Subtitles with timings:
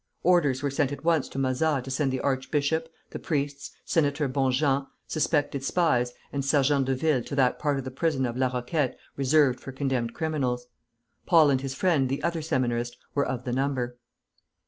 [0.23, 4.87] Orders were sent at once to Mazas to send the archbishop, the priests, Senator Bonjean,
[5.07, 8.97] suspected spies, and sergents de ville to that part of the prison of La Roquette
[9.15, 10.65] reserved for condemned criminals.
[11.27, 13.99] Paul and his friend the other Seminarist were of the number.